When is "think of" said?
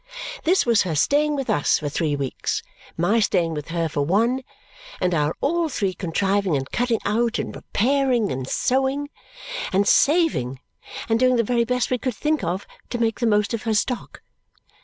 12.15-12.65